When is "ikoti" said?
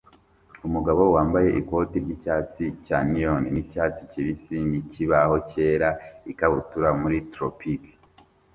1.61-1.95